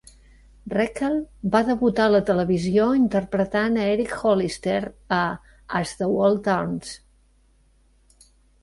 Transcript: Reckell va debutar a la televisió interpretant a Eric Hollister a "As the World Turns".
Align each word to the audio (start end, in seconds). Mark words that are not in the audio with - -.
Reckell 0.73 1.17
va 1.55 1.61
debutar 1.67 2.07
a 2.09 2.13
la 2.15 2.21
televisió 2.31 2.87
interpretant 3.01 3.77
a 3.77 3.85
Eric 3.93 4.17
Hollister 4.31 4.81
a 5.21 5.21
"As 5.83 5.95
the 6.03 6.11
World 6.17 6.45
Turns". 6.51 6.99